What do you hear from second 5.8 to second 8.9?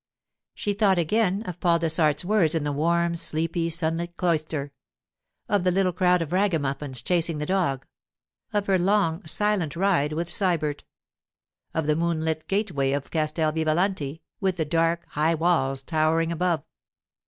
crowd of ragamuffins chasing the dog; of her